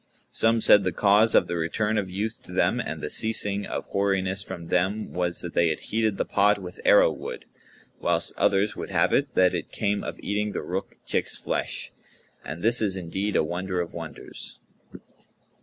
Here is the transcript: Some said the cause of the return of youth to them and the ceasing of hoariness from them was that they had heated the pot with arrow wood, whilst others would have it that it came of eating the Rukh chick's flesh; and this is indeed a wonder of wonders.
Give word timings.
Some 0.31 0.61
said 0.61 0.83
the 0.83 0.91
cause 0.91 1.35
of 1.35 1.45
the 1.45 1.57
return 1.57 1.95
of 1.99 2.09
youth 2.09 2.41
to 2.45 2.51
them 2.51 2.79
and 2.79 3.01
the 3.03 3.09
ceasing 3.11 3.67
of 3.67 3.85
hoariness 3.89 4.41
from 4.43 4.65
them 4.65 5.13
was 5.13 5.41
that 5.41 5.53
they 5.53 5.67
had 5.69 5.79
heated 5.79 6.17
the 6.17 6.25
pot 6.25 6.57
with 6.57 6.81
arrow 6.85 7.11
wood, 7.11 7.45
whilst 7.99 8.33
others 8.35 8.75
would 8.75 8.89
have 8.89 9.13
it 9.13 9.35
that 9.35 9.53
it 9.53 9.71
came 9.71 10.03
of 10.03 10.17
eating 10.19 10.53
the 10.53 10.63
Rukh 10.63 10.97
chick's 11.05 11.37
flesh; 11.37 11.91
and 12.43 12.63
this 12.63 12.81
is 12.81 12.95
indeed 12.95 13.35
a 13.35 13.43
wonder 13.43 13.79
of 13.79 13.93
wonders. 13.93 14.57